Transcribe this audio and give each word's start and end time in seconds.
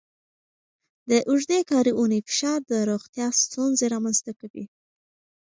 د 1.09 1.11
اوږدې 1.29 1.59
کاري 1.69 1.91
اونۍ 1.95 2.19
فشار 2.27 2.59
د 2.71 2.73
روغتیا 2.89 3.27
ستونزې 3.43 3.85
رامنځته 3.93 4.31
کوي. 4.39 4.65